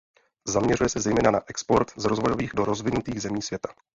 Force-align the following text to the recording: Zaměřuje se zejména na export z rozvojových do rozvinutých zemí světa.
Zaměřuje 0.47 0.89
se 0.89 0.99
zejména 0.99 1.31
na 1.31 1.41
export 1.47 1.91
z 1.95 2.05
rozvojových 2.05 2.51
do 2.55 2.65
rozvinutých 2.65 3.21
zemí 3.21 3.41
světa. 3.41 3.73